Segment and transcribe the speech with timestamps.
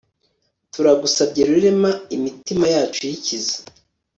[0.73, 3.55] turagusabye rurema, imitima yikize